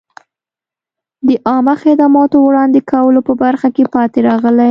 [1.27, 4.59] د عامه خدماتو وړاندې کولو په برخه کې پاتې راغلي.